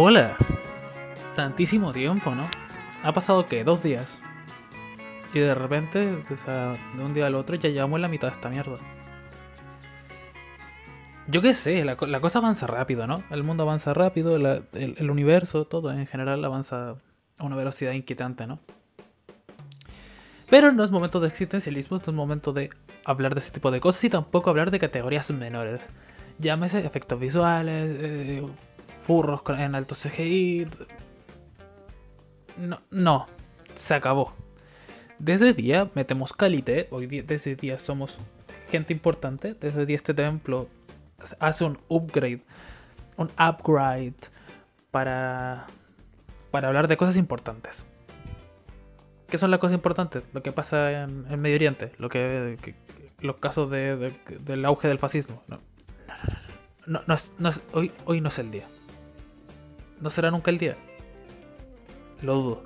[0.00, 0.36] Hola.
[1.34, 2.48] Tantísimo tiempo, ¿no?
[3.02, 4.20] Ha pasado que dos días.
[5.34, 8.34] Y de repente, o sea, de un día al otro ya llevamos la mitad de
[8.34, 8.78] esta mierda.
[11.26, 13.24] Yo qué sé, la, co- la cosa avanza rápido, ¿no?
[13.28, 16.94] El mundo avanza rápido, el universo, todo en general avanza
[17.36, 18.60] a una velocidad inquietante, ¿no?
[20.48, 22.70] Pero no es momento de existencialismo, no es momento de
[23.04, 25.80] hablar de ese tipo de cosas y tampoco hablar de categorías menores.
[26.38, 28.46] Llámese efectos visuales, eh,
[29.08, 30.68] furros en alto CGI.
[32.58, 33.26] No, no,
[33.74, 34.32] se acabó.
[35.18, 38.18] Desde ese día metemos calité, hoy día, desde ese día somos
[38.70, 40.68] gente importante, desde día este templo
[41.40, 42.42] hace un upgrade,
[43.16, 44.14] un upgrade
[44.92, 45.66] para,
[46.52, 47.84] para hablar de cosas importantes.
[49.28, 50.22] ¿Qué son las cosas importantes?
[50.32, 52.74] Lo que pasa en, en Medio Oriente, lo que,
[53.20, 55.42] los casos de- de- del auge del fascismo.
[55.48, 55.58] No,
[56.86, 58.66] no, no, no, hoy, hoy no es el día.
[60.00, 60.76] No será nunca el día.
[62.22, 62.62] Lo dudo.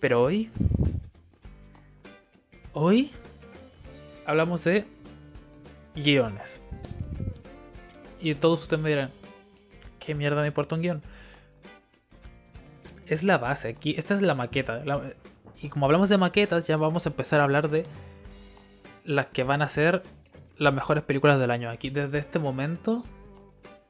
[0.00, 0.50] Pero hoy.
[2.72, 3.10] Hoy.
[4.26, 4.84] Hablamos de
[5.94, 6.60] guiones.
[8.20, 9.10] Y todos ustedes me dirán:
[9.98, 11.02] ¿Qué mierda me importa un guion?
[13.06, 13.68] Es la base.
[13.68, 14.82] Aquí, esta es la maqueta.
[15.60, 17.86] y como hablamos de maquetas, ya vamos a empezar a hablar de
[19.04, 20.02] las que van a ser
[20.56, 21.70] las mejores películas del año.
[21.70, 23.04] Aquí, desde este momento,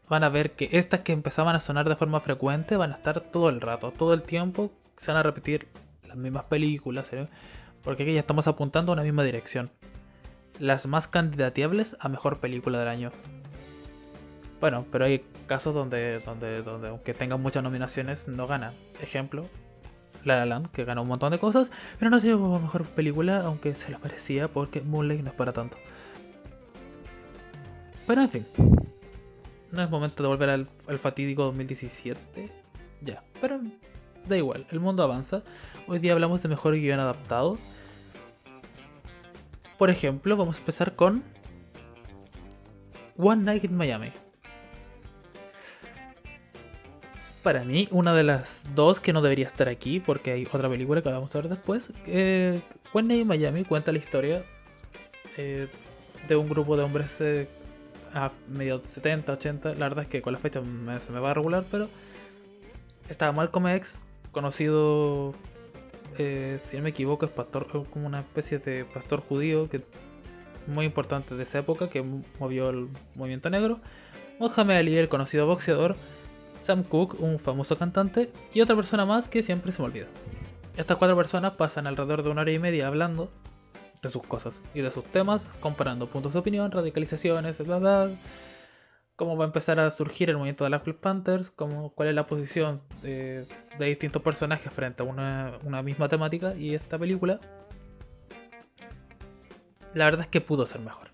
[0.09, 3.21] van a ver que estas que empezaban a sonar de forma frecuente van a estar
[3.21, 4.73] todo el rato, todo el tiempo.
[4.97, 5.69] Se van a repetir
[6.07, 7.29] las mismas películas, ¿eh?
[7.83, 9.71] porque aquí ya estamos apuntando a una misma dirección.
[10.59, 13.13] Las más candidateables a mejor película del año.
[14.61, 18.73] Bueno, pero hay casos donde, donde, donde aunque tengan muchas nominaciones, no gana.
[19.03, 19.47] Ejemplo,
[20.25, 22.85] La La Land, que ganó un montón de cosas, pero no ha sido como mejor
[22.85, 25.77] película, aunque se lo merecía porque Moonlight no es para tanto.
[28.07, 28.47] Pero en fin,
[29.75, 30.67] no es momento de volver al,
[30.99, 32.51] fatídico 2017.
[33.01, 33.61] Ya, pero
[34.27, 35.43] da igual, el mundo avanza.
[35.87, 37.59] Hoy día hablamos de mejor guion adaptado.
[39.79, 41.23] Por ejemplo, vamos a empezar con
[43.19, 44.13] One Night in Miami.
[47.43, 51.03] Para mí, una de las dos que no debería estar aquí, porque hay otra película
[51.03, 51.93] que vamos a ver después.
[52.07, 52.63] Eh,
[52.95, 54.45] One Night in Miami cuenta la historia
[55.37, 55.69] eh,
[56.27, 57.47] de un grupo de hombres eh,
[58.15, 59.75] a mediados 70, 80.
[59.75, 61.89] La verdad es que con la fecha me- se me va a regular, pero
[63.09, 63.99] estaba Malcolm X,
[64.33, 65.35] conocido,
[66.19, 69.83] eh, si no me equivoco, es pastor, como una especie de pastor judío que
[70.67, 72.03] muy importante de esa época que
[72.41, 73.81] movió el movimiento negro.
[74.39, 75.97] Mohamed Ali, el conocido boxeador.
[76.63, 78.31] Sam Cooke, un famoso cantante.
[78.55, 80.07] Y otra persona más que siempre se me olvida.
[80.79, 83.31] Estas cuatro personas pasan alrededor de una hora y media hablando
[84.05, 88.11] de sus cosas y de sus temas, comparando puntos de opinión, radicalizaciones, bla bla.
[89.17, 92.15] Cómo va a empezar a surgir el movimiento de las Black Panthers, cómo, cuál es
[92.17, 93.47] la posición de,
[93.79, 96.55] distintos personajes frente a una, una misma temática.
[96.57, 97.39] Y esta película,
[99.95, 101.11] la verdad es que pudo ser mejor.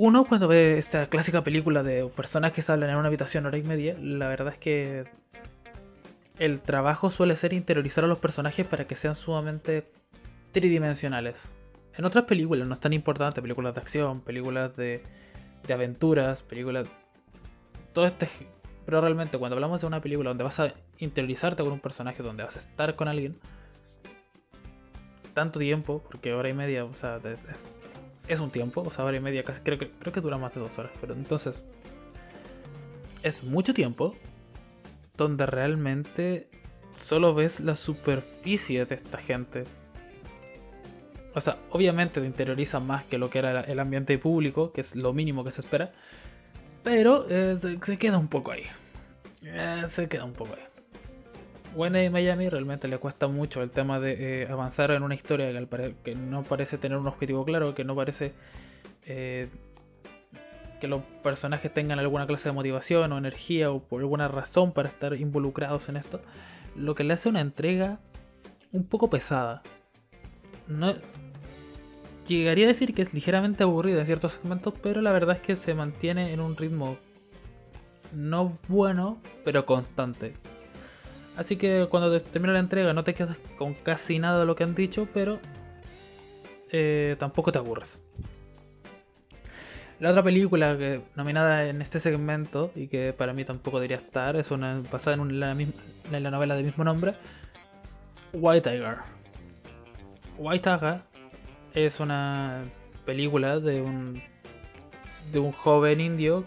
[0.00, 3.64] Uno cuando ve esta clásica película de personajes que hablan en una habitación hora y
[3.64, 5.04] media, la verdad es que
[6.38, 9.90] el trabajo suele ser interiorizar a los personajes para que sean sumamente
[10.52, 11.50] tridimensionales.
[11.96, 15.02] En otras películas no es tan importante, películas de acción, películas de,
[15.66, 16.86] de aventuras, películas...
[17.92, 18.28] Todo este...
[18.84, 22.42] Pero realmente cuando hablamos de una película donde vas a interiorizarte con un personaje, donde
[22.44, 23.38] vas a estar con alguien,
[25.34, 27.20] tanto tiempo, porque hora y media, o sea,
[28.26, 30.54] es un tiempo, o sea, hora y media casi, creo que, creo que dura más
[30.54, 31.62] de dos horas, pero entonces
[33.22, 34.16] es mucho tiempo
[35.16, 36.48] donde realmente
[36.96, 39.64] solo ves la superficie de esta gente.
[41.34, 44.96] O sea, obviamente te interioriza más que lo que era el ambiente público, que es
[44.96, 45.92] lo mínimo que se espera,
[46.82, 48.64] pero eh, se, queda un poco ahí.
[49.42, 50.62] Eh, se queda un poco ahí.
[51.76, 55.94] Buena Miami realmente le cuesta mucho el tema de eh, avanzar en una historia que,
[56.02, 58.32] que no parece tener un objetivo claro, que no parece
[59.04, 64.88] que los personajes tengan alguna clase de motivación o energía o por alguna razón para
[64.88, 66.20] estar involucrados en esto,
[66.76, 68.00] lo que le hace una entrega
[68.72, 69.62] un poco pesada.
[70.68, 70.94] No,
[72.26, 75.56] llegaría a decir que es ligeramente aburrida en ciertos segmentos, pero la verdad es que
[75.56, 76.96] se mantiene en un ritmo
[78.14, 80.34] no bueno, pero constante.
[81.36, 84.56] Así que cuando te- termina la entrega no te quedas con casi nada de lo
[84.56, 85.38] que han dicho, pero
[86.70, 87.98] eh, tampoco te aburres.
[90.00, 94.36] La otra película que, nominada en este segmento y que para mí tampoco debería estar
[94.36, 95.80] es una basada en, un- la, misma-
[96.12, 97.14] en la novela del mismo nombre,
[98.32, 98.98] White Tiger.
[100.38, 101.02] White Tiger
[101.74, 102.62] es una
[103.04, 104.22] película de un
[105.32, 106.46] de un joven indio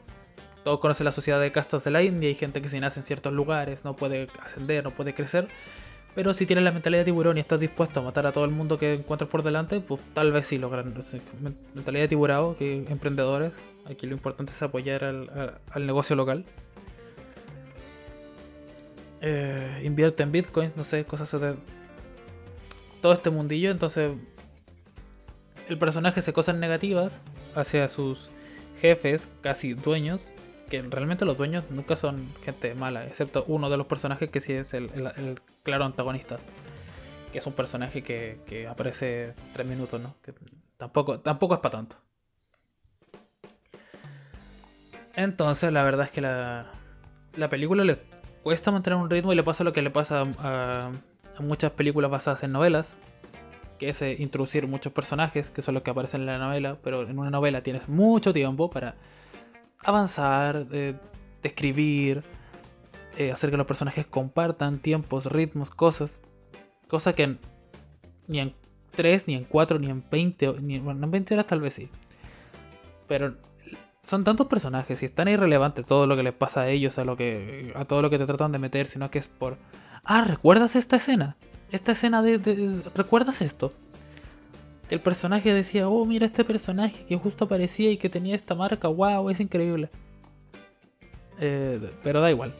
[0.64, 3.06] todos conocen la sociedad de castas de la India, hay gente que si nace en
[3.06, 5.48] ciertos lugares no puede ascender, no puede crecer.
[6.14, 8.52] Pero si tienes la mentalidad de tiburón y estás dispuesto a matar a todo el
[8.52, 10.94] mundo que encuentres por delante, pues tal vez sí logran.
[11.74, 13.54] Mentalidad de tiburón, que emprendedores.
[13.86, 16.44] Aquí lo importante es apoyar al, negocio local.
[19.22, 21.56] Eh, invierte en bitcoins, no sé, cosas de
[23.02, 23.72] todo este mundillo.
[23.72, 24.12] Entonces,
[25.68, 27.22] el personaje hace cosas negativas
[27.56, 28.30] hacia sus
[28.80, 30.32] jefes, casi dueños,
[30.70, 34.54] que realmente los dueños nunca son gente mala, excepto uno de los personajes que sí
[34.54, 34.90] es el,
[35.64, 36.38] claro antagonista.
[37.32, 40.16] Que es un personaje que, aparece tres minutos, ¿no?
[40.22, 40.34] Que
[40.78, 41.96] tampoco, tampoco es para tanto.
[45.14, 46.72] Entonces, la verdad es que la,
[47.36, 47.98] la película le
[48.44, 50.92] cuesta mantener un ritmo y le pasa lo que le pasa a
[51.42, 52.96] muchas películas basadas en novelas,
[53.80, 57.08] que es eh, introducir muchos personajes, que son los que aparecen en la novela, pero
[57.08, 58.96] en una novela tienes mucho tiempo para
[59.84, 60.96] avanzar, eh,
[61.42, 62.24] describir,
[63.18, 66.20] eh, hacer que los personajes compartan tiempos, ritmos, cosas.
[66.88, 67.38] Cosa que
[68.28, 68.54] ni en
[68.96, 71.90] 3, ni en 4, ni en 20, ni, en 20 horas tal vez sí.
[73.08, 73.36] Pero
[74.04, 77.06] son tantos personajes y es tan irrelevante todo lo que les pasa a ellos, a,
[77.06, 79.58] lo que, a todo lo que te tratan de meter, sino que es por...
[80.04, 81.38] Ah, ¿recuerdas esta escena?
[81.72, 83.74] Esta escena de ¿Recuerdas esto?
[84.92, 88.90] el personaje decía, oh, mira este personaje que justo aparecía y que tenía esta marca,
[88.90, 89.90] wow, es increíble.
[91.40, 92.54] Eh, pero da igual.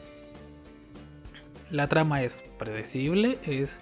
[1.70, 3.80] La trama es predecible, es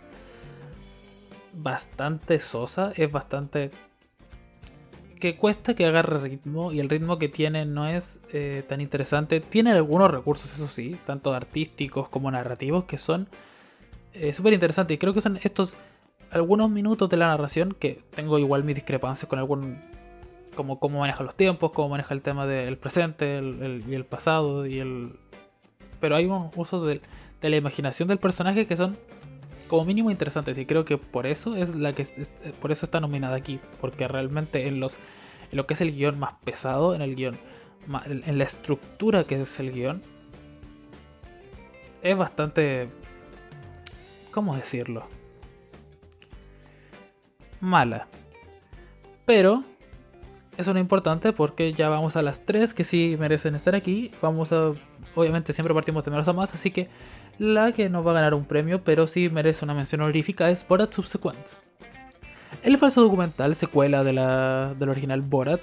[1.53, 3.71] bastante sosa, es bastante...
[5.21, 9.39] que cuesta que agarre ritmo y el ritmo que tiene no es eh, tan interesante.
[9.41, 13.29] Tiene algunos recursos, eso sí, tanto artísticos como narrativos, que son
[14.15, 14.95] eh, súper interesantes.
[14.95, 15.75] Y creo que son estos
[16.31, 19.79] algunos minutos de la narración que tengo igual mis discrepancias con algún
[20.55, 23.41] como cómo maneja los tiempos, cómo maneja el tema del presente
[23.89, 25.13] y el pasado y el
[26.01, 27.01] pero hay unos usos de,
[27.49, 28.97] la imaginación del personaje que son
[29.69, 32.07] como mínimo interesantes y creo que por eso es la que
[32.61, 34.95] por eso está nominada aquí porque realmente en los
[35.51, 37.37] en lo que es el guion más pesado en el guion
[38.05, 40.03] en la estructura que es el guion
[42.03, 42.89] es bastante
[44.31, 45.07] cómo decirlo
[47.61, 48.09] mala.
[49.27, 49.63] Pero
[50.57, 54.11] eso no es importante porque ya vamos a las tres que sí merecen estar aquí.
[54.21, 54.73] Vamos a.
[55.15, 56.89] Obviamente siempre partimos de a más, así que
[57.39, 60.67] la que no va a ganar un premio, pero sí merece una mención honorífica es
[60.67, 61.39] Borat Subsequent.
[62.63, 65.61] El falso documental, secuela de la, del original Borat,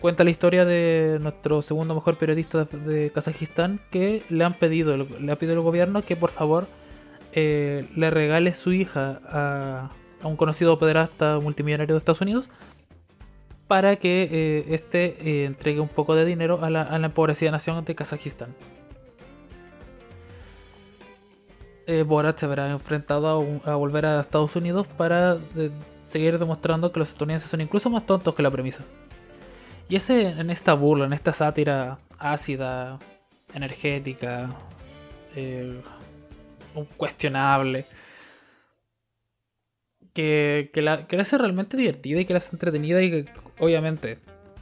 [0.00, 5.32] cuenta la historia de nuestro segundo mejor periodista de, Kazajistán que le han pedido, le
[5.32, 6.68] ha pedido el gobierno que por favor
[7.38, 9.90] eh, le regale su hija a,
[10.24, 12.50] un conocido pederasta multimillonario de Estados Unidos
[13.68, 17.94] para que eh, este eh, entregue un poco de dinero a la, empobrecida nación de
[17.94, 18.56] Kazajistán.
[21.86, 25.36] Eh, Borat se verá enfrentado a, volver a Estados Unidos para
[26.02, 28.82] seguir demostrando que los estadounidenses son incluso más tontos que la premisa.
[29.88, 32.98] Y ese, en esta burla, en esta sátira ácida,
[33.54, 34.50] energética,
[36.84, 37.84] cuestionable,
[40.12, 43.26] que, la, que la hace realmente divertida y que la hace entretenida y que
[43.60, 44.18] obviamente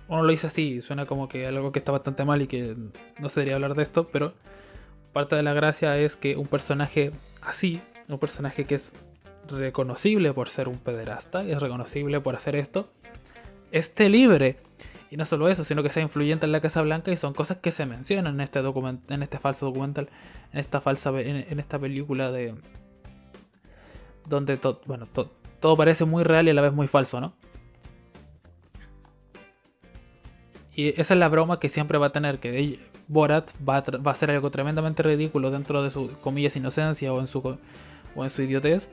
[0.09, 2.77] uno lo dice así, suena como que algo que está bastante mal y que
[3.19, 4.35] no se debería hablar de esto, pero
[5.13, 8.93] parte de la gracia es que un personaje así, un personaje que es
[9.49, 12.91] reconocible por ser un pederasta, es reconocible por hacer esto,
[13.73, 14.59] esté libre.
[15.11, 17.59] Y no solo eso, sino que sea influyente en la Casa Blanca y son cosas
[17.59, 20.09] que se mencionan en este, en este falso documental,
[20.53, 22.55] en esta, falsa, en, esta película de...
[24.27, 25.07] Donde todo, bueno,
[25.61, 27.35] todo parece muy real y a la vez muy falso, ¿no?
[30.75, 34.11] Y esa es la broma que siempre va a tener, que Borat va a, va
[34.11, 37.57] a hacer algo tremendamente ridículo dentro de su, comillas, inocencia o en su,
[38.15, 38.89] o en su idiotez.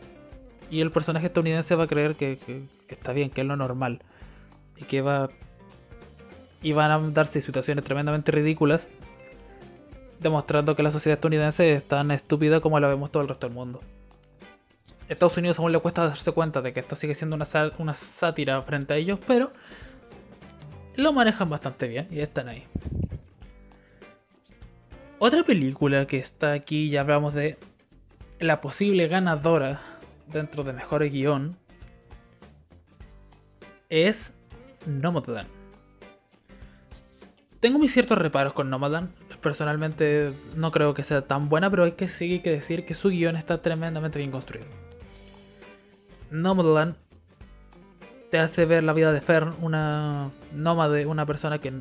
[0.70, 2.40] Y el personaje estadounidense va a creer que,
[2.88, 4.02] está bien, que es lo normal.
[4.78, 5.30] Y que va...
[6.64, 8.88] Y van a darse situaciones tremendamente ridículas,
[10.20, 13.56] demostrando que la sociedad estadounidense es tan estúpida como la vemos todo el resto del
[13.56, 13.82] mundo.
[15.10, 18.94] Estados Unidos aún le cuesta darse cuenta de que esto sigue siendo una, sátira frente
[18.94, 19.52] a ellos, pero
[20.96, 22.66] lo manejan bastante bien y están ahí.
[25.20, 27.58] Otra película que está aquí, ya hablamos de
[28.40, 29.82] la posible ganadora
[30.28, 31.58] dentro de mejor guion,
[33.90, 34.34] es
[34.86, 35.63] Nomadland.
[37.64, 39.10] Tengo mis ciertos reparos con Nomadland.
[39.40, 43.08] Personalmente no creo que sea tan buena, pero hay que seguir que decir que su
[43.08, 44.68] guion está tremendamente bien construido.
[46.30, 46.98] Nomadland
[48.30, 51.72] te hace ver la vida de Fern, una nómade, una persona que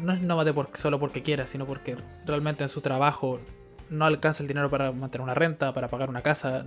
[0.00, 1.96] no es nómade solo porque quiera, sino porque
[2.26, 3.38] realmente en su trabajo
[3.88, 6.64] no alcanza el dinero para mantener una renta, para pagar una casa.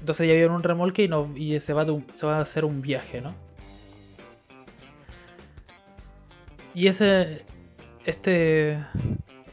[0.00, 3.22] Entonces ya vive en un remolque y, no, y se va a hacer un viaje,
[3.22, 3.34] ¿no?
[6.74, 7.44] Y ese.
[8.04, 8.78] Este.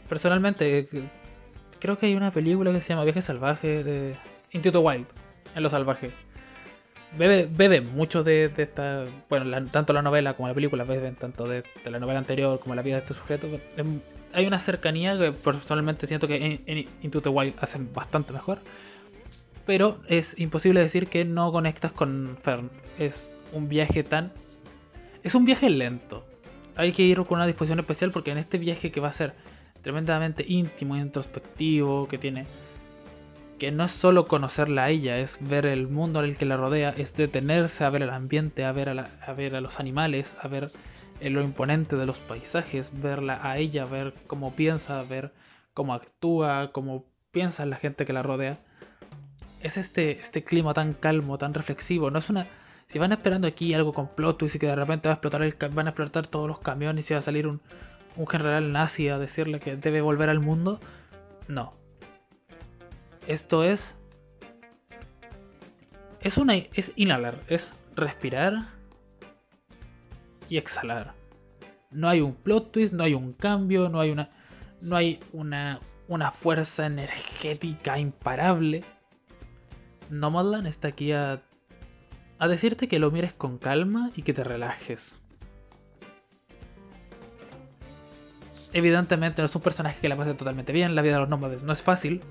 [0.08, 0.88] Personalmente,
[1.80, 4.16] creo que hay una película que se llama Viaje Salvaje de
[4.52, 5.06] the Wild,
[5.56, 6.12] en lo salvaje.
[7.18, 9.06] Bebe, bebe mucho de, esta.
[9.30, 12.82] Bueno, tanto la novela como la película beben tanto de, la novela anterior como la
[12.82, 13.48] vida de este sujeto.
[13.76, 14.00] Em,
[14.34, 18.60] hay una cercanía que personalmente siento que en, the Wild hacen bastante mejor.
[19.66, 22.70] Pero es imposible decir que no conectas con Fern.
[22.98, 24.32] Es un viaje tan.
[25.24, 26.26] Es un viaje lento
[26.78, 29.34] hay que ir con una disposición especial porque en este viaje que va a ser
[29.82, 32.46] tremendamente íntimo, introspectivo, que tiene
[33.60, 36.58] que no es solo conocerla a ella, es ver el mundo en el que la
[36.58, 40.36] rodea, es detenerse a ver el ambiente, a ver a, a ver a los animales,
[40.40, 40.72] a ver
[41.22, 45.34] lo imponente de los paisajes, verla a ella, ver cómo piensa, ver
[45.74, 48.60] cómo actúa, cómo piensa la gente que la rodea.
[49.62, 52.48] Es este, este clima tan calmo, tan reflexivo, no es una
[52.88, 56.28] si van esperando aquí algo con plot twist y que de repente van a explotar
[56.28, 57.62] todos los camiones y va a salir un,
[58.28, 60.80] general nazi a decirle que debe volver al mundo,
[61.48, 61.74] no.
[63.28, 63.96] Esto es.
[66.22, 66.56] Es una.
[66.56, 68.70] es inhalar, es respirar
[70.50, 71.14] y exhalar.
[71.92, 74.30] No hay un plot twist, no hay un cambio, no hay una.
[74.82, 75.80] No hay una.
[76.08, 78.84] una fuerza energética imparable.
[80.10, 81.42] Nomadland está aquí a
[82.40, 85.18] a decirte que lo mires con calma y que te relajes.
[88.74, 91.64] Evidentemente no es un personaje que la pase totalmente bien, la vida de los nómades
[91.64, 92.22] no es fácil,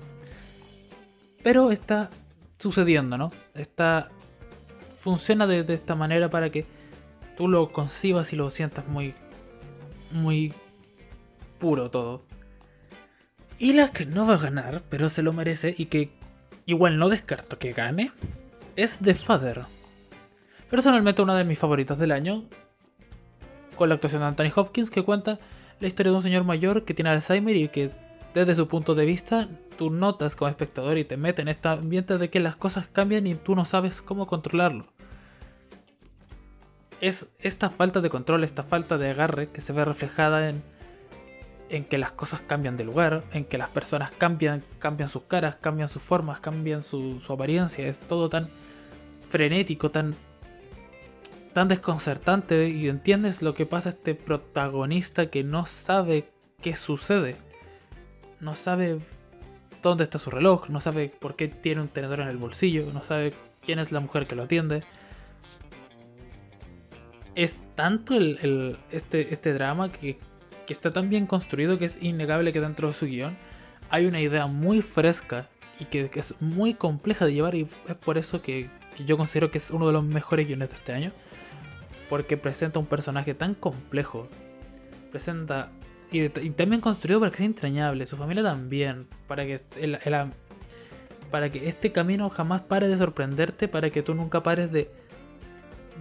[1.43, 2.09] pero está
[2.59, 3.31] sucediendo, ¿no?
[3.53, 4.09] Está
[4.97, 6.65] funciona de, de, esta manera para que
[7.37, 9.13] tú lo concibas y lo sientas muy
[10.11, 10.53] muy
[11.59, 12.23] puro todo.
[13.59, 16.11] Y la que no va a ganar, pero se lo merece y que
[16.65, 18.11] igual no descarto que gane,
[18.75, 19.65] es The Father.
[20.69, 22.43] Personalmente una de mis favoritas del año,
[23.77, 25.39] con la actuación de Anthony Hopkins, que cuenta
[25.79, 27.91] la historia de un señor mayor que tiene Alzheimer y que
[28.33, 29.47] desde su punto de vista
[29.77, 33.27] tú notas como espectador y te mete en este ambiente de que las cosas cambian
[33.27, 34.87] y tú no sabes cómo controlarlo.
[36.99, 40.63] Es esta falta de control, esta falta de agarre que se ve reflejada en,
[41.69, 45.55] en que las cosas cambian de lugar, en que las personas cambian, cambian sus caras,
[45.61, 47.87] cambian sus formas, cambian su apariencia.
[47.87, 48.49] Es todo tan
[49.29, 50.15] frenético, tan
[51.57, 56.29] tan desconcertante y entiendes lo que pasa a este protagonista que no sabe
[56.61, 57.35] qué sucede.
[58.39, 58.99] No sabe
[59.81, 63.01] dónde está su reloj, no sabe por qué tiene un tenedor en el bolsillo, no
[63.01, 63.33] sabe
[63.65, 64.83] quién es la mujer que lo atiende.
[67.33, 70.19] Es tanto el, este, este drama que,
[70.67, 73.35] que está tan bien construido que es innegable que dentro de su guion
[73.89, 75.49] hay una idea muy fresca
[75.79, 79.49] y que, es muy compleja de llevar y es por eso que, que, yo considero
[79.49, 81.11] que es uno de los mejores guiones de este año
[82.09, 84.27] porque presenta un personaje tan complejo.
[85.11, 85.71] Presenta.
[86.11, 88.05] Y, también construido para que sea entrañable.
[88.05, 89.07] Su familia también.
[89.27, 89.97] Para que, el,
[91.31, 93.67] para que este camino jamás pare de sorprenderte.
[93.67, 94.89] Para que tú nunca pares de.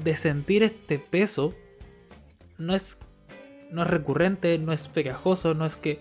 [0.02, 1.54] De sentir este peso.
[2.58, 2.98] No es.
[3.70, 4.58] No es recurrente.
[4.58, 5.54] No es pegajoso.
[5.54, 5.98] No es que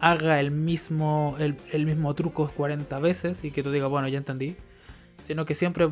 [0.00, 1.36] haga el mismo.
[1.38, 3.44] El, el mismo truco 40 veces.
[3.44, 4.56] Y que tú digas, bueno, ya entendí.
[5.22, 5.90] Sino que siempre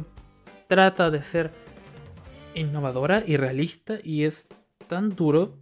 [0.67, 1.53] trata de ser
[2.55, 4.49] innovadora y realista y es
[4.89, 5.59] tan duro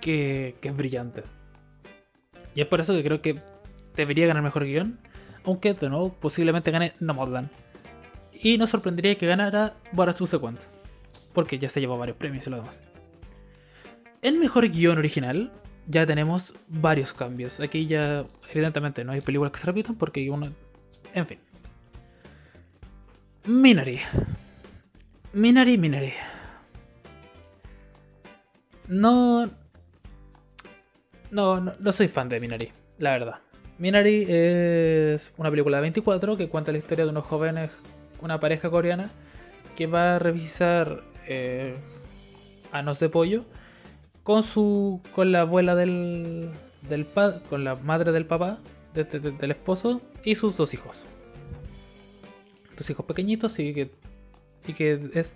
[0.00, 1.24] que, es brillante.
[2.54, 3.42] Y es por eso que creo que
[3.96, 4.98] debería ganar mejor guion,
[5.44, 7.50] aunque de nuevo posiblemente gane Nomadland.
[8.32, 10.60] Y nos sorprendería que ganara Borat Subsequent,
[11.32, 12.80] porque ya se llevó varios premios y lo demás.
[14.22, 15.52] En mejor guion original
[15.86, 17.60] ya tenemos varios cambios.
[17.60, 20.52] Aquí ya evidentemente no hay películas que se repitan porque uno...
[21.14, 21.38] En fin.
[23.44, 24.00] Minari.
[25.36, 26.14] Minari, Minari.
[28.88, 29.46] No,
[31.30, 33.34] no, no, soy fan de Minari, la verdad.
[33.76, 37.70] Minari es una película de 24 que cuenta la historia de unos jóvenes,
[38.22, 39.10] una pareja coreana,
[39.76, 41.76] que va a revisar eh,
[42.72, 43.44] anos de pollo
[44.22, 46.48] con su con la abuela del,
[46.88, 47.06] del
[47.50, 48.58] con la madre del papá,
[48.94, 51.04] del esposo y sus dos hijos.
[52.74, 53.90] Dos hijos pequeñitos y que
[54.66, 55.34] y que es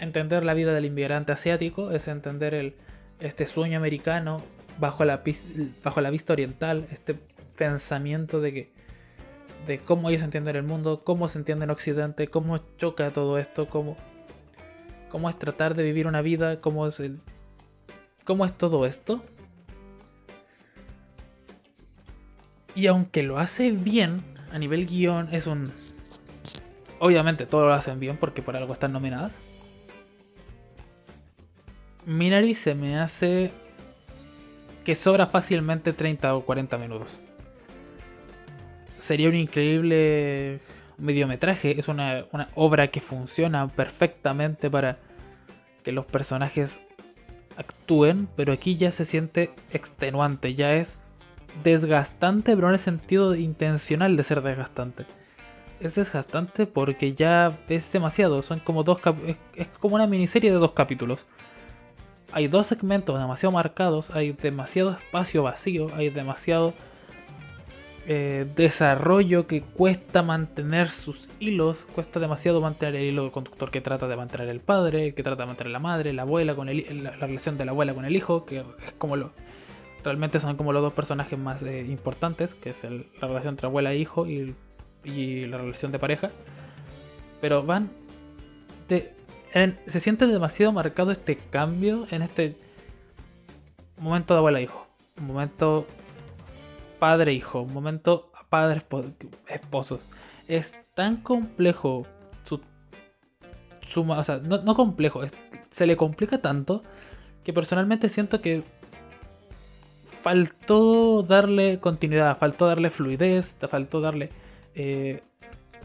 [0.00, 2.74] entender la vida del inmigrante asiático, es entender el,
[3.20, 4.42] este sueño americano
[4.78, 7.14] bajo la, vista oriental, este
[7.56, 8.72] pensamiento de que
[9.66, 13.68] de cómo ellos entienden el mundo, cómo se entiende en Occidente, cómo choca todo esto,
[13.68, 13.96] cómo,
[15.10, 17.20] cómo es tratar de vivir una vida, cómo es el
[18.24, 19.22] cómo es todo esto.
[22.74, 24.22] Y aunque lo hace bien
[24.52, 25.72] a nivel guion, es un...
[27.00, 29.32] Obviamente todo lo hacen bien porque por algo están nominadas.
[32.04, 33.50] Minari se me hace
[34.84, 37.18] que sobra fácilmente 30 o 40 minutos.
[38.98, 40.60] Sería un increíble
[40.98, 44.98] mediometraje, es una, una obra que funciona perfectamente para
[45.82, 46.82] que los personajes
[47.56, 50.98] actúen, pero aquí ya se siente extenuante, ya es
[51.64, 55.06] desgastante, pero en el sentido intencional de ser desgastante.
[55.80, 58.98] Es desgastante porque ya es demasiado, son como dos
[59.54, 61.26] es como una miniserie de dos capítulos.
[62.32, 66.74] Hay dos segmentos demasiado marcados, hay demasiado espacio vacío, hay demasiado
[68.06, 74.08] eh, desarrollo que cuesta mantener sus hilos, cuesta demasiado mantener el hilo conductor que trata
[74.08, 77.10] de mantener el padre, que trata de mantener la madre, la abuela con el, la,
[77.12, 79.32] relación de la abuela con el hijo, que es como lo
[80.02, 83.92] realmente son como los dos personajes más eh, importantes, que es la relación entre abuela
[83.92, 84.54] e hijo y,
[85.04, 86.30] y, la relación de pareja,
[87.40, 87.90] pero van
[89.86, 92.56] se siente demasiado marcado este cambio en este
[93.98, 94.68] momento de abuela e
[95.18, 95.86] un momento
[96.98, 100.00] padre-hijo, un momento padre-esposos.
[100.48, 102.06] Es tan complejo
[102.44, 102.60] su,
[103.82, 105.22] su o sea, no, complejo,
[105.70, 106.82] se le complica tanto
[107.44, 108.62] que personalmente siento que
[110.20, 114.30] faltó darle continuidad, faltó darle fluidez, faltó darle
[114.74, 115.22] eh,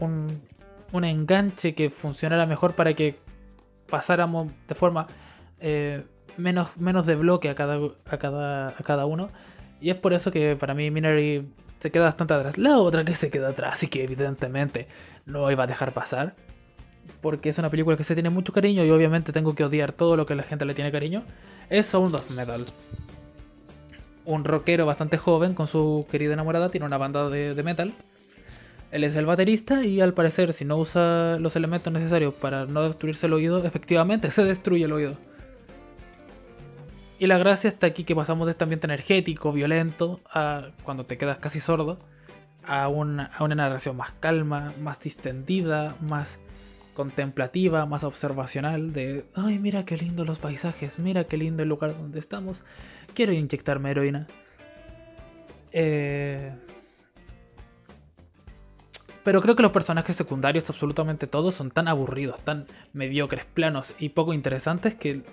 [0.00, 0.40] un,
[0.92, 3.16] un, enganche que funcionara mejor para que
[3.88, 5.06] pasáramos de forma
[5.60, 6.04] eh,
[6.36, 9.30] menos, menos de bloque a cada, a, cada, a cada uno
[9.80, 11.46] y es por eso que para mí Minari
[11.80, 12.58] se queda bastante atrás.
[12.58, 14.88] La otra que se queda atrás y que evidentemente
[15.26, 16.34] no iba a dejar pasar.
[17.20, 20.16] Porque es una película que se tiene mucho cariño y obviamente tengo que odiar todo
[20.16, 21.22] lo que la gente le tiene cariño.
[21.70, 22.64] Es Sound of Metal.
[24.24, 27.92] Un rockero bastante joven con su querida enamorada tiene una banda de metal.
[28.92, 32.82] Él es el baterista y al parecer si no usa los elementos necesarios para no
[32.82, 35.16] destruirse el oído, efectivamente se destruye el oído.
[37.18, 41.16] Y la gracia está aquí que pasamos de este ambiente energético, violento, a cuando te
[41.16, 41.98] quedas casi sordo,
[42.62, 46.38] a una, narración más calma, más distendida, más
[46.94, 51.96] contemplativa, más observacional, de, ay, mira qué lindo los paisajes, mira qué lindo el lugar
[51.96, 52.64] donde estamos,
[53.14, 54.26] quiero inyectarme heroína.
[55.72, 56.52] Eh...
[59.26, 64.10] Pero creo que los personajes secundarios, absolutamente todos, son tan aburridos, tan mediocres, planos y
[64.10, 65.24] poco interesantes que...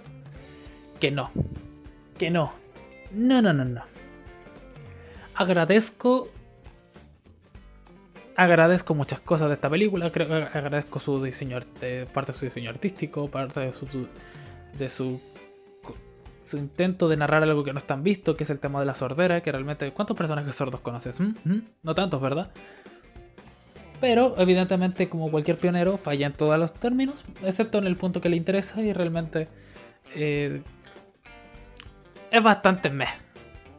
[0.99, 1.29] que no
[2.17, 2.53] que no.
[3.11, 3.81] No, no, no, no.
[5.35, 6.29] Agradezco.
[8.35, 10.11] Agradezco muchas cosas de esta película.
[10.11, 11.59] Creo que agradezco su diseño,
[12.11, 14.07] parte de su diseño artístico, parte de su,
[14.75, 15.21] de su,
[16.43, 18.95] su intento de narrar algo que no están visto, que es el tema de la
[18.95, 21.19] sordera, que realmente ¿cuántos personajes sordos conoces?
[21.19, 21.35] ¿Mm?
[21.43, 21.67] ¿Mm?
[21.83, 22.49] No tantos, ¿verdad?
[24.03, 28.27] Pero evidentemente, como cualquier pionero, falla en todos los términos, excepto en el punto que
[28.27, 29.47] le interesa y realmente
[30.13, 30.61] eh,
[32.29, 33.07] es bastante meh.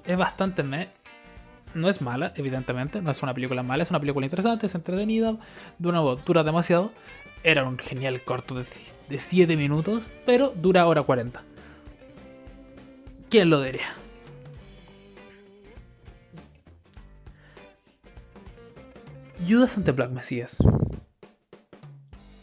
[0.07, 0.89] Es bastante meh.
[1.75, 3.03] No es mala, evidentemente.
[3.03, 3.83] No es una película mala.
[3.83, 5.37] Es una película interesante, es entretenida.
[5.79, 6.91] De nuevo, dura demasiado.
[7.43, 10.09] Era un genial corto de 7 minutos.
[10.25, 11.43] Pero dura hora 40.
[13.29, 14.04] ¿Quién lo diría?
[19.49, 20.59] Judas ante Black Messias.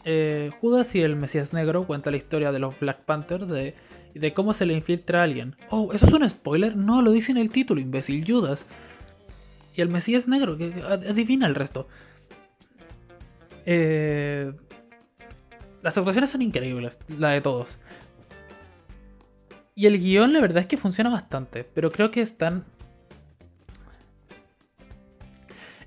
[0.04, 3.74] Eh, Judas y el Mesías Negro cuenta la historia de los Black Panthers de
[4.14, 5.56] de cómo se le infiltra a alguien.
[5.70, 6.76] Oh, ¿eso es un spoiler?
[6.76, 8.66] No, lo dice en el título, imbécil, Judas.
[9.74, 10.58] Y el Mesías negro,
[10.90, 11.88] adivina el resto.
[13.64, 14.52] Eh,
[15.82, 17.78] las actuaciones son increíbles, la de todos.
[19.74, 22.64] Y el guion, la verdad es que funciona bastante, pero creo que están.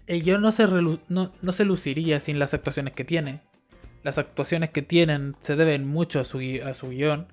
[0.07, 0.99] El guion no se, no,
[1.41, 3.41] no se luciría sin las actuaciones que tiene.
[4.03, 7.27] Las actuaciones que tienen se deben mucho a su, a su guion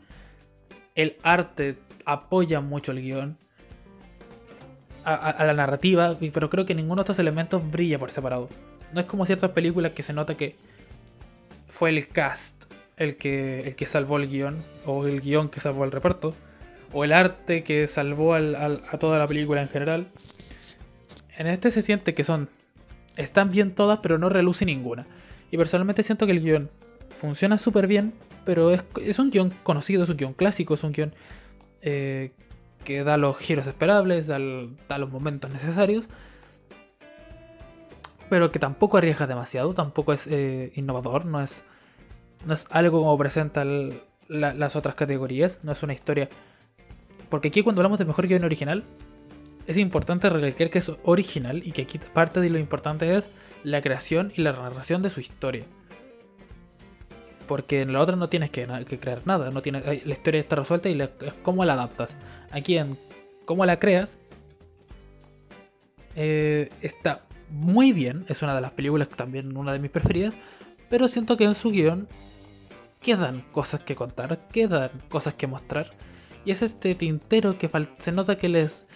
[0.94, 3.38] el arte apoya mucho el guion,
[5.04, 8.48] a, la narrativa, pero creo que ninguno de estos elementos brilla por separado.
[8.92, 10.54] No es como ciertas películas que se nota que
[11.66, 12.64] fue el cast
[12.96, 16.34] el que, el que salvó el guion, o el guion que salvó el reparto,
[16.92, 20.06] o el arte que salvó a toda la película en general.
[21.36, 22.48] En este se siente que son.
[23.16, 25.06] Están bien todas, pero no reluce ninguna.
[25.50, 26.70] Y personalmente siento que el guion
[27.10, 31.14] funciona súper bien, pero es, un guion conocido, es un guion clásico, es un guion
[31.82, 32.32] eh,
[32.84, 36.08] que da los giros esperables, da, los momentos necesarios,
[38.28, 41.64] pero que tampoco arriesga demasiado, tampoco es eh, innovador, no es,
[42.46, 46.30] no es algo como presentan las otras categorías, no es una historia
[47.32, 48.84] porque aquí cuando hablamos de mejor guion original,
[49.66, 53.30] es importante recalcar que es original y que aquí parte de lo importante es
[53.64, 55.64] la creación y la narración de su historia.
[57.46, 58.66] Porque en la otra no tienes que,
[59.00, 61.10] crear nada, no tienes, la historia está resuelta y es
[61.42, 62.16] cómo la adaptas.
[62.50, 62.98] Aquí en
[63.44, 64.18] cómo la creas
[66.16, 70.34] eh, está muy bien, es una de las películas también una de mis preferidas,
[70.88, 72.08] pero siento que en su guion
[73.00, 75.90] quedan cosas que contar, quedan cosas que mostrar.
[76.44, 78.86] Y es este tintero que se nota que les...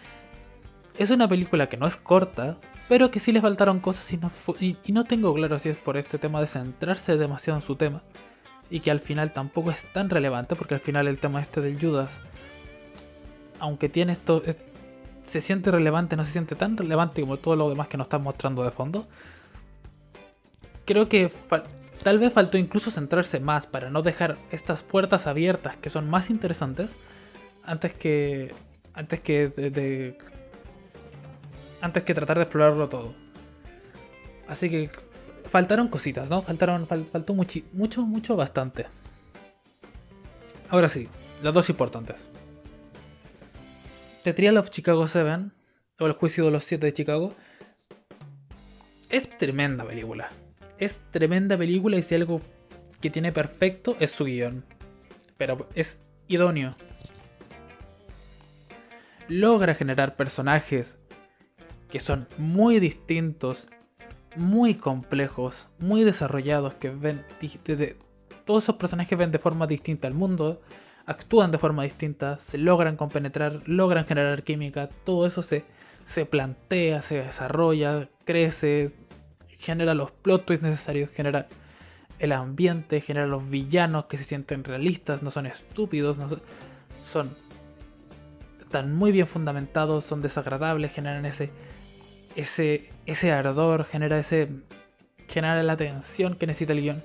[0.99, 2.57] Es una película que no es corta,
[2.89, 4.31] pero que sí les faltaron cosas y no,
[4.61, 8.03] y, no tengo claro si es por este tema de centrarse demasiado en su tema.
[8.71, 11.79] Y que al final tampoco es tan relevante, porque al final el tema este del
[11.81, 12.21] Judas,
[13.61, 14.43] aunque tiene esto,
[15.27, 18.23] se siente relevante, no se siente tan relevante como todo lo demás que nos están
[18.23, 19.07] mostrando de fondo.
[20.85, 21.31] Creo que
[22.03, 26.31] tal vez faltó incluso centrarse más para no dejar estas puertas abiertas que son más
[26.31, 26.91] interesantes
[27.65, 28.55] antes que
[28.95, 30.17] antes que de,
[31.87, 33.15] antes que tratar de explorarlo todo.
[34.47, 34.91] Así que
[35.51, 36.43] faltaron cositas, ¿no?
[36.43, 38.87] Faltaron faltó mucho, mucho, mucho, bastante.
[40.69, 41.09] Ahora sí,
[41.43, 42.27] las dos importantes.
[44.25, 45.51] The Trial of Chicago 7,
[46.01, 47.33] o El Juicio de los Siete de Chicago,
[49.09, 50.29] es tremenda película.
[50.79, 52.41] Es tremenda película y si algo
[53.01, 54.65] que tiene perfecto es su guion.
[55.39, 56.75] Pero es idóneo.
[59.29, 60.99] Logra generar personajes
[61.89, 63.69] que son muy distintos,
[64.37, 67.25] muy complejos, muy desarrollados, que ven...
[68.45, 70.61] todos esos personajes ven de forma distinta al mundo
[71.07, 75.65] actúan de forma distinta, se logran compenetrar, logran generar química, todo eso se,
[76.05, 78.93] se plantea, se desarrolla, crece,
[79.59, 81.47] genera los plot twists necesarios, genera
[82.19, 86.29] el ambiente, genera los villanos que se sienten realistas, no son estúpidos, no
[87.03, 87.31] son,
[88.61, 91.51] están muy bien fundamentados, son desagradables, generan ese
[92.37, 94.49] ese ese ardor, genera ese
[95.29, 97.03] genera la tensión que necesita el guion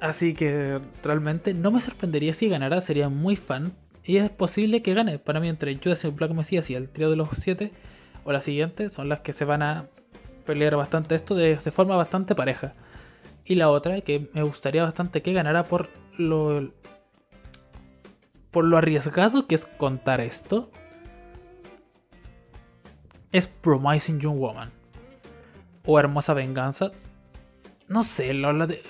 [0.00, 3.72] Así que realmente no me sorprendería si ganara, sería muy fan.
[4.02, 5.18] Y es posible que gane.
[5.18, 7.70] Para mí, entre Judas Black Messiah y el trío de los siete,
[8.24, 9.88] o la siguiente, son las que se van a
[10.46, 12.74] pelear bastante esto de, forma bastante pareja.
[13.44, 16.72] Y la otra, que me gustaría bastante que ganara por lo.
[18.50, 20.70] por lo arriesgado que es contar esto.
[23.32, 24.70] Es Promising Young Woman.
[25.84, 26.92] O Hermosa Venganza.
[27.88, 28.32] No sé,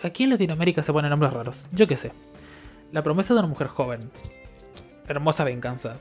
[0.02, 1.66] aquí en Latinoamérica se ponen nombres raros.
[1.72, 2.12] Yo qué sé.
[2.92, 4.10] La promesa de una mujer joven.
[5.08, 5.96] Hermosa venganza.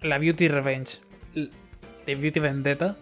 [0.00, 1.00] La Beauty Revenge.
[2.06, 2.96] The Beauty Vendetta.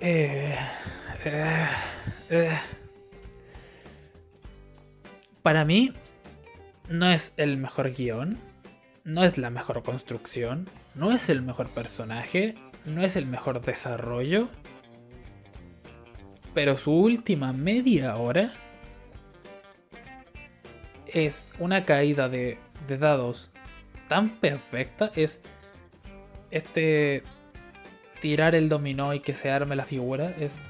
[0.00, 0.56] Eh,
[1.24, 1.68] eh,
[2.30, 2.58] eh.
[5.42, 5.92] Para mí,
[6.88, 8.49] no es el mejor guion.
[9.04, 10.68] No es la mejor construcción.
[10.94, 12.54] No es el mejor personaje.
[12.86, 14.48] No es el mejor desarrollo
[16.54, 18.52] pero su última media hora
[21.06, 22.58] es una caída de,
[22.98, 23.50] dados
[24.08, 25.12] tan perfecta.
[25.14, 25.40] Es
[26.50, 27.22] este
[28.20, 30.34] tirar el dominó y que se arme la figura.
[30.40, 30.60] Es,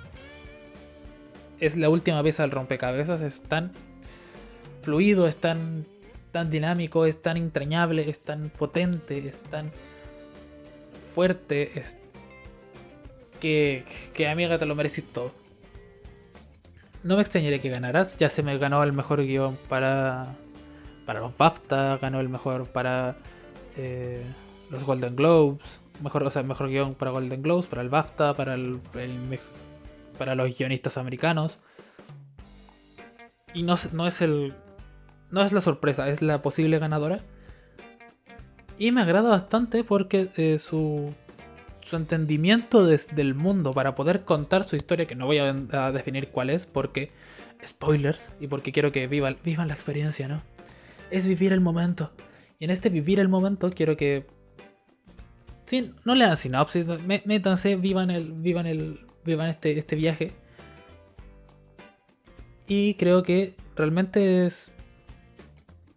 [1.60, 3.22] es la última pieza del rompecabezas.
[3.22, 3.72] Es tan
[4.82, 5.86] fluido, es tan,
[6.30, 9.70] tan dinámico, es tan entrañable, es tan potente, es tan
[11.14, 11.78] fuerte.
[11.78, 11.96] Es
[13.40, 15.32] que, que amiga te lo mereces todo.
[17.02, 18.16] No me extrañaría que ganaras.
[18.18, 20.36] Ya se me ganó el mejor guion para,
[21.06, 23.16] para los BAFTA, ganó el mejor para
[23.76, 24.24] eh,
[24.70, 25.80] los Golden Globes.
[26.02, 28.80] Mejor, o sea, mejor guion para Golden Globes, para el BAFTA, para, el,
[30.18, 31.58] para los guionistas americanos.
[33.54, 34.54] Y no, no es el.
[35.30, 37.20] No es la sorpresa, es la posible ganadora.
[38.78, 41.14] Y me agrada bastante porque eh, su
[41.90, 46.50] su entendimiento del mundo para poder contar su historia, que no voy a, definir cuál
[46.50, 47.10] es, porque
[47.66, 50.40] spoilers, y porque quiero que vivan, la experiencia, ¿no?
[51.10, 52.12] Es vivir el momento.
[52.58, 54.26] Y en este vivir el momento quiero que...
[55.66, 56.86] Sí, no lean sinopsis,
[57.24, 60.32] métanse, vivan el, vivan el, vivan este, este viaje.
[62.66, 64.72] Y creo que realmente es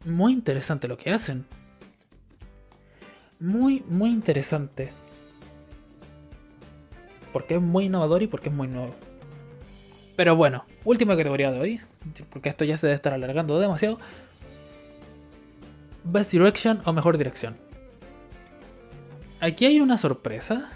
[0.06, 1.46] muy interesante lo que hacen.
[3.40, 4.92] Muy, muy interesante
[7.34, 8.96] porque es muy innovador y porque es muy nuevo.
[10.16, 11.82] Pero bueno, última categoría de hoy,
[12.30, 14.00] porque esto ya se debe estar alargando demasiado.
[16.04, 17.58] Best Direction o Mejor Dirección.
[19.40, 20.70] Aquí hay una sorpresa,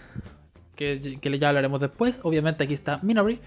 [0.75, 2.19] que, que ya hablaremos después.
[2.23, 3.39] Obviamente aquí está Minori,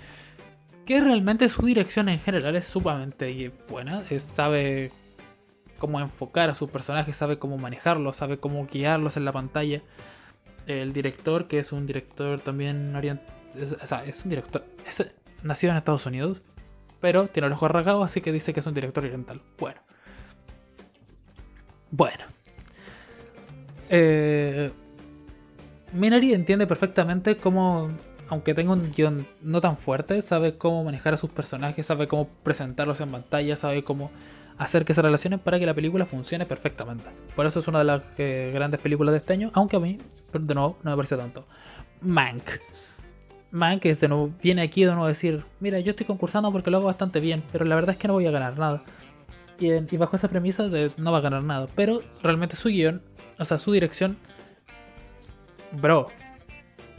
[0.86, 4.02] que realmente su dirección en general es sumamente buena.
[4.18, 4.92] sabe
[5.80, 9.82] cómo enfocar a sus personajes, sabe cómo manejarlos, sabe cómo guiarlos en la pantalla.
[10.68, 12.94] El director, que es un director también
[13.56, 15.04] es, o sea, es un director, es
[15.42, 16.42] nacido en Estados Unidos,
[17.00, 19.42] pero tiene los ojos rasgados, así que dice que es un director oriental.
[19.58, 19.80] Bueno.
[21.90, 22.22] Bueno.
[23.88, 24.70] Eh,
[25.92, 27.90] Minari entiende perfectamente cómo
[28.30, 32.28] aunque tenga un guion no tan fuerte, sabe cómo manejar a sus personajes, sabe cómo
[32.44, 34.12] presentarlos en pantalla, sabe cómo
[34.60, 37.04] hacer que se relacionen para que la película funcione perfectamente.
[37.34, 39.98] Por eso es una de las eh, grandes películas de este año, aunque a mí,
[40.32, 41.46] de nuevo, no me pareció tanto.
[42.02, 42.42] Mank.
[43.52, 46.70] Mank es de nuevo, viene aquí de nuevo a decir, mira, yo estoy concursando porque
[46.70, 48.82] lo hago bastante bien, pero la verdad es que no voy a ganar nada.
[49.58, 50.66] Y, bajo esa premisa
[50.98, 51.66] no va a ganar nada.
[51.74, 53.02] Pero realmente su guion,
[53.38, 54.18] o sea, su dirección,
[55.72, 56.08] bro,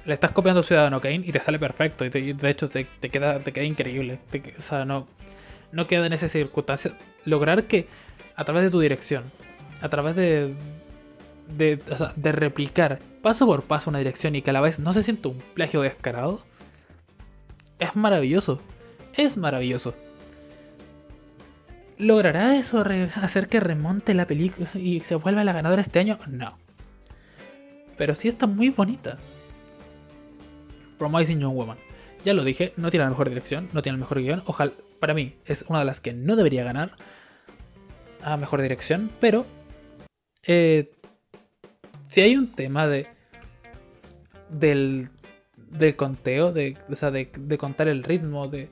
[0.06, 2.06] le estás copiando Ciudadano Kane y te sale perfecto.
[2.06, 4.20] Y de hecho te, queda, te queda increíble.
[4.58, 5.08] o sea, no,
[5.72, 6.98] no queda en esa circunstancia.
[7.26, 7.88] Lograr que
[8.36, 9.24] a través de tu dirección,
[9.82, 10.54] a través de,
[11.58, 11.80] de,
[12.16, 15.28] de replicar paso por paso una dirección y que a la vez no se siente
[15.28, 16.42] un plagio descarado,
[17.80, 18.62] es maravilloso.
[19.16, 19.94] Es maravilloso.
[21.98, 22.84] ¿Logrará eso
[23.22, 26.18] hacer que remonte la película y se vuelva la ganadora este año?
[26.28, 26.58] No.
[27.98, 29.18] Pero sí está muy bonita.
[30.98, 31.78] Promising Young Woman.
[32.24, 34.44] Ya lo dije, no tiene la mejor dirección, no tiene el mejor guion.
[34.46, 36.92] Ojalá, para mí, es una de las que no debería ganar
[38.24, 39.46] a mejor dirección, pero
[40.44, 40.92] eh,
[42.10, 43.08] si hay un tema de
[44.50, 45.10] del,
[45.56, 48.70] del conteo, de, o sea, de, contar el ritmo, de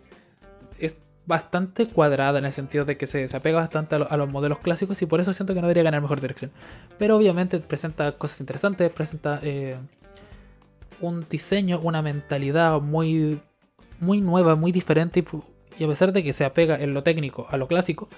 [0.78, 4.60] es bastante cuadrada en el sentido de que se, se apega bastante a, los modelos
[4.60, 6.52] clásicos y por eso siento que no debería ganar mejor dirección.
[6.98, 9.78] Pero obviamente presenta cosas interesantes, presenta eh,
[11.02, 13.40] un diseño, una mentalidad muy,
[14.00, 15.24] muy nueva, muy diferente
[15.78, 18.10] y, a pesar de que se apega en lo técnico a lo clásico,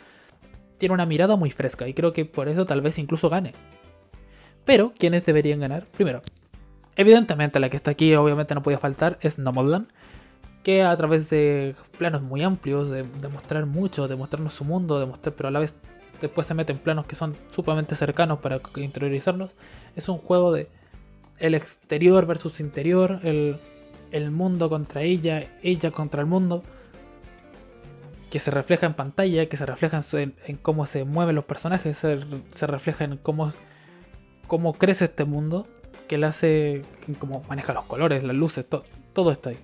[0.77, 3.53] tiene una mirada muy fresca y creo que por eso tal vez incluso gane.
[4.65, 5.85] Pero, ¿quiénes deberían ganar?
[5.85, 6.21] Primero,
[6.95, 9.87] evidentemente la que está aquí obviamente no podía faltar es Nomadland,
[10.63, 15.05] que a través de planos muy amplios, de, mostrar mucho, de mostrarnos su mundo, de
[15.05, 15.73] mostrar, pero a la vez
[16.21, 19.51] después se mete en planos que son sumamente cercanos para interiorizarnos,
[19.95, 20.69] es un juego de
[21.41, 26.63] el exterior versus interior, el, mundo contra ella, ella contra el mundo,
[28.29, 32.67] que se refleja en pantalla, que se refleja en, cómo se mueven los personajes, se,
[32.67, 33.51] refleja en cómo,
[34.47, 35.67] cómo crece este mundo,
[36.07, 36.83] que le hace,
[37.19, 38.67] cómo maneja los colores, las luces,
[39.13, 39.59] todo está ahí.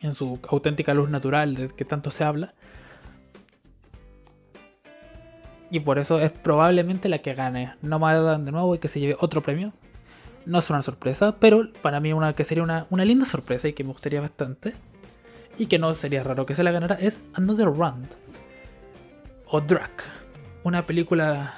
[0.00, 2.54] En su auténtica luz natural de que tanto se habla.
[5.70, 8.98] Y por eso es probablemente la que gane No Nomadan de nuevo y que se
[8.98, 9.72] lleve otro premio.
[10.44, 13.84] No es una sorpresa, pero para mí una que sería una, linda sorpresa y que
[13.84, 14.74] me gustaría bastante.
[15.58, 18.08] Y que no sería raro que se la ganara es Another Round.
[19.46, 20.02] O Drac.
[20.64, 21.54] Una película...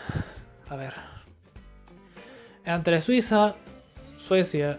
[0.68, 0.94] A ver.
[2.64, 3.54] Entre Suiza,
[4.18, 4.78] Suecia,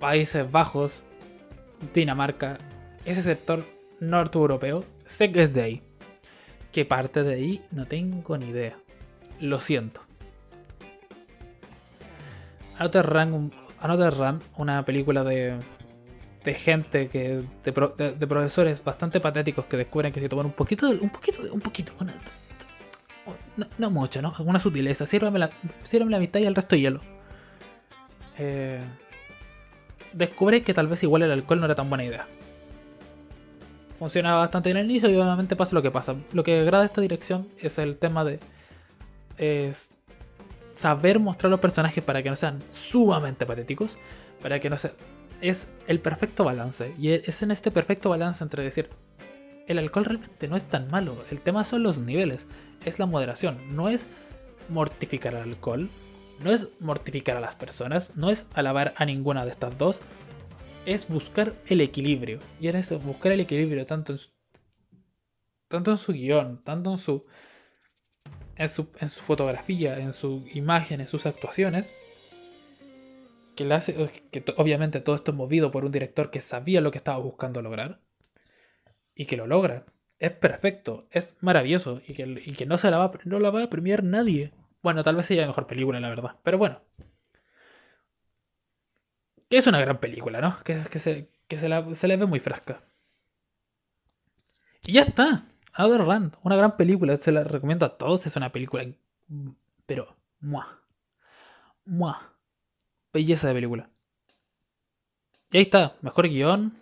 [0.00, 1.02] Países Bajos,
[1.94, 2.58] Dinamarca,
[3.04, 3.64] ese sector
[4.00, 5.82] norte europeo, sé que es de ahí.
[6.72, 7.62] ¿Qué parte de ahí?
[7.70, 8.76] No tengo ni idea.
[9.40, 10.07] Lo siento.
[12.78, 15.58] Another Run, Run una película de,
[16.44, 21.10] de gente que de, profesores bastante patéticos que descubren que si toman un poquito, un
[21.10, 21.92] poquito, un poquito,
[23.78, 24.32] no, mucho, ¿no?
[24.38, 25.50] Alguna sutileza, sírvame la,
[26.18, 27.00] mitad y el resto hielo.
[28.38, 28.80] Eh,
[30.12, 32.26] descubre que tal vez igual el alcohol no era tan buena idea.
[33.98, 36.14] Funciona bastante en el inicio y obviamente pasa lo que pasa.
[36.32, 38.38] Lo que agrada esta dirección es el tema de
[40.78, 43.98] saber mostrar los personajes para que no sean sumamente patéticos,
[44.40, 44.92] para que no sea...
[45.40, 46.94] Es el perfecto balance.
[46.98, 48.88] Y es en este perfecto balance entre decir,
[49.66, 52.46] el alcohol realmente no es tan malo, el tema son los niveles,
[52.84, 54.06] es la moderación, no es
[54.68, 55.90] mortificar al alcohol,
[56.42, 60.00] no es mortificar a las personas, no es alabar a ninguna de estas dos,
[60.86, 62.38] es buscar el equilibrio.
[62.60, 64.20] Y en eso, buscar el equilibrio tanto en
[65.68, 67.26] tanto en su guion, tanto en su
[68.58, 68.84] en su,
[69.22, 71.92] fotografía, en su imagen, en sus actuaciones,
[73.54, 73.94] que, le hace,
[74.30, 77.62] que obviamente todo esto es movido por un director que sabía lo que estaba buscando
[77.62, 78.00] lograr
[79.14, 79.86] y que lo logra.
[80.18, 84.02] Es perfecto, es maravilloso y que, no se la va, no la va a premiar
[84.02, 84.52] nadie.
[84.82, 86.82] Bueno, tal vez sea la mejor película, la verdad, pero bueno.
[89.48, 90.58] Que es una gran película, ¿no?
[90.64, 92.82] Que, se, se, se le ve muy fresca.
[94.84, 95.44] Y ya está.
[95.76, 96.00] Other
[96.42, 98.84] una gran película, se la recomiendo a todos, es una película,
[99.86, 100.80] pero, muah,
[101.84, 102.32] muah,
[103.12, 103.90] belleza de película.
[105.50, 106.76] Y ahí está, mejor guion,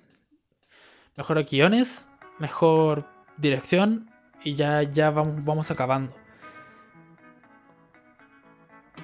[1.16, 2.07] mejor guiones,
[2.38, 3.05] mejor
[3.37, 4.11] dirección
[4.42, 6.14] y ya, ya vamos, acabando.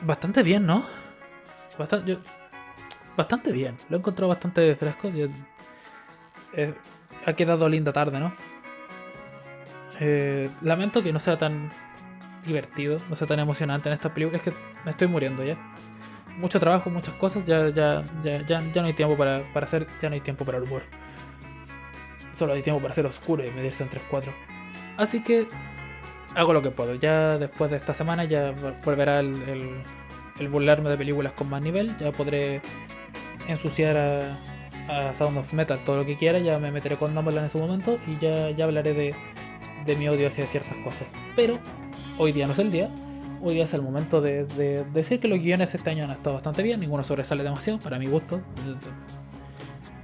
[0.04, 0.84] Bastante bien, ¿no?
[1.78, 2.18] Bastante,
[3.16, 3.76] bastante bien.
[3.88, 5.10] Lo he encontrado bastante fresco.
[7.24, 8.32] Ha quedado linda tarde, ¿no?
[10.04, 11.70] Eh, lamento que no sea tan
[12.44, 14.38] divertido, no sea tan emocionante en esta película.
[14.38, 14.52] Es que
[14.84, 15.56] me estoy muriendo ya.
[16.38, 20.08] Mucho trabajo, muchas cosas, ya, ya, ya, ya, no hay tiempo para, para, hacer, ya
[20.08, 20.82] no hay tiempo para el humor.
[22.36, 24.32] Solo hay tiempo para hacer oscuro y medirse en 3-4.
[24.96, 25.46] Así que
[26.34, 26.96] hago lo que puedo.
[26.96, 28.52] Ya después de esta semana ya
[28.84, 29.84] volverá el,
[30.40, 31.96] el, burlarme de películas con más nivel.
[31.98, 32.60] Ya podré
[33.46, 36.40] ensuciar a, a, Sound of Metal todo lo que quiera.
[36.40, 39.14] Ya me meteré con Numberland en su momento y ya, ya hablaré de,
[39.84, 41.12] de, mi odio hacia ciertas cosas.
[41.36, 41.58] Pero
[42.18, 42.88] hoy día no es el día.
[43.42, 46.34] Hoy día es el momento de, de decir que los guiones este año han estado
[46.34, 46.80] bastante bien.
[46.80, 48.40] Ninguno sobresale demasiado, para mi gusto.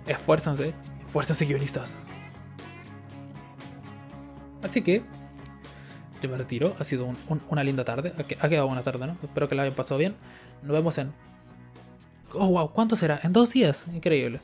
[0.07, 0.75] Esfuérzanse,
[1.07, 1.95] esfuérzanse guionistas.
[4.63, 5.03] Así que
[6.21, 6.75] yo me retiro.
[6.79, 7.15] Ha sido
[7.49, 8.13] una linda tarde.
[8.41, 9.17] Ha, quedado buena tarde, ¿no?
[9.23, 10.15] Espero que la hayan pasado bien.
[10.63, 11.13] Nos vemos en.
[12.35, 13.21] Oh, wow, ¿cuánto será?
[13.23, 13.87] En dos días.
[13.95, 14.41] Increíble.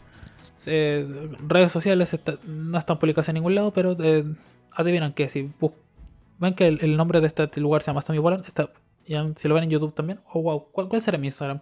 [0.66, 1.06] Eh,
[1.46, 2.16] redes sociales
[2.46, 4.24] no están publicadas en ningún lado, pero eh,
[4.74, 5.52] adivinan que si
[6.38, 8.70] ven que el, nombre de este lugar se llama Sammy Wallen, está,
[9.36, 10.20] si lo ven en YouTube también.
[10.32, 11.60] Oh, wow, ¿cuál, será mi Instagram?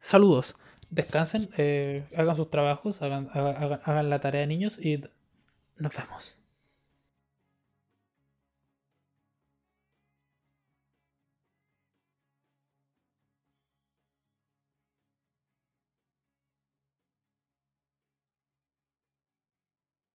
[0.00, 0.56] Saludos.
[0.90, 5.02] Descansen, eh, hagan sus trabajos, hagan, la tarea, niños, y
[5.78, 6.38] nos vemos.